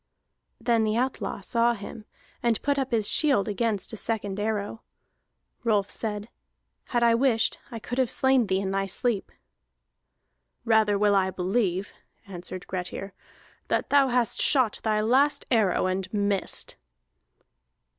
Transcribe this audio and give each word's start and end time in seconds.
Then 0.59 0.83
the 0.83 0.97
outlaw 0.97 1.41
saw 1.41 1.75
him, 1.75 2.05
and 2.41 2.59
put 2.63 2.79
up 2.79 2.89
his 2.89 3.07
shield 3.07 3.47
against 3.47 3.93
a 3.93 3.97
second 3.97 4.39
arrow. 4.39 4.81
Rolf 5.63 5.91
said: 5.91 6.27
"Had 6.85 7.03
I 7.03 7.13
wished, 7.13 7.59
I 7.69 7.77
could 7.77 7.99
have 7.99 8.09
slain 8.09 8.47
thee 8.47 8.59
in 8.59 8.71
thy 8.71 8.87
sleep." 8.87 9.31
"Rather 10.65 10.97
will 10.97 11.13
I 11.13 11.29
believe," 11.29 11.93
answered 12.25 12.65
Grettir, 12.65 13.13
"that 13.67 13.91
thou 13.91 14.07
hast 14.07 14.41
shot 14.41 14.79
thy 14.81 15.01
last 15.01 15.45
arrow, 15.51 15.85
and 15.85 16.11
missed." 16.11 16.77